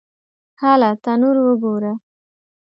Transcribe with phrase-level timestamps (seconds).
[0.61, 0.91] _هله!
[1.03, 1.93] تنور وګوره!